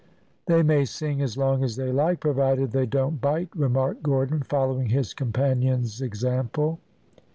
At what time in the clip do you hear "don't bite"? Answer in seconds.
2.87-3.49